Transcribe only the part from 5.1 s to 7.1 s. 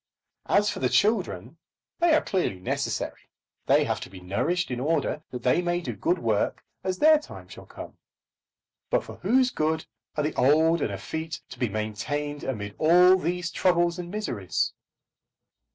that they may do good work as